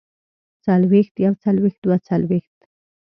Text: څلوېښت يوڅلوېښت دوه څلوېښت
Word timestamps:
څلوېښت 0.65 1.15
يوڅلوېښت 1.25 1.79
دوه 1.85 1.97
څلوېښت 2.07 2.57